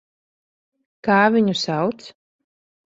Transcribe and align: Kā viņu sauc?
Kā 1.09 1.21
viņu 1.37 1.57
sauc? 1.67 2.11